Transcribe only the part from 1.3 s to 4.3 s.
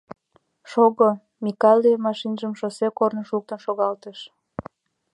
Микале машинажым шоссе корныш луктын шогалтыш.